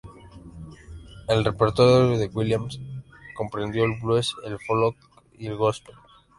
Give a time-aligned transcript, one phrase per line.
[1.27, 2.81] El repertorio de Williams
[3.35, 4.97] comprendió el blues, el folk
[5.37, 5.93] y el góspel.